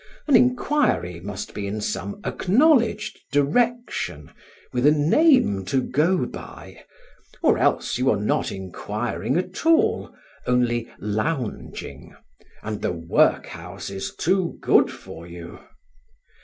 [0.27, 4.31] An inquiry must be in some acknowledged direction,
[4.73, 6.83] with a name to go by;
[7.43, 10.11] or else you are not inquiring at all,
[10.47, 12.15] only lounging;
[12.63, 15.59] and the workhouse is too good for you.